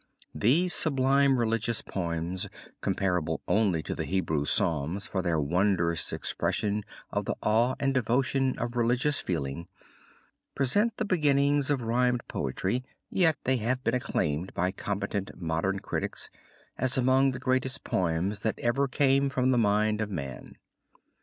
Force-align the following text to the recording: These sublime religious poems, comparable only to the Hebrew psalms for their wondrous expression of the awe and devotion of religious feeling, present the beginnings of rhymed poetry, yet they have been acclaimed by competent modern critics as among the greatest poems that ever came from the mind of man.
These 0.33 0.73
sublime 0.73 1.37
religious 1.37 1.83
poems, 1.83 2.47
comparable 2.81 3.43
only 3.47 3.83
to 3.83 3.93
the 3.93 4.05
Hebrew 4.05 4.45
psalms 4.45 5.05
for 5.05 5.21
their 5.21 5.39
wondrous 5.39 6.11
expression 6.11 6.83
of 7.11 7.25
the 7.25 7.35
awe 7.43 7.75
and 7.79 7.93
devotion 7.93 8.57
of 8.57 8.75
religious 8.75 9.19
feeling, 9.19 9.67
present 10.55 10.97
the 10.97 11.05
beginnings 11.05 11.69
of 11.69 11.83
rhymed 11.83 12.23
poetry, 12.27 12.83
yet 13.11 13.37
they 13.43 13.57
have 13.57 13.83
been 13.83 13.93
acclaimed 13.93 14.55
by 14.55 14.71
competent 14.71 15.39
modern 15.39 15.77
critics 15.77 16.31
as 16.79 16.97
among 16.97 17.29
the 17.29 17.37
greatest 17.39 17.83
poems 17.83 18.39
that 18.39 18.57
ever 18.57 18.87
came 18.87 19.29
from 19.29 19.51
the 19.51 19.57
mind 19.59 20.01
of 20.01 20.09
man. 20.09 20.55